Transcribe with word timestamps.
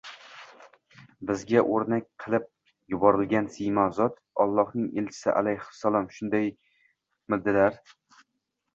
Bizga 1.31 1.63
o‘rnak 1.75 2.07
qilib 2.23 2.47
yuborilgan 2.95 3.51
siymo 3.59 3.85
zot– 3.99 4.19
Allohning 4.47 4.91
elchisi 5.05 5.33
alayhissalom 5.37 6.13
shundaymidilar?... 6.19 7.83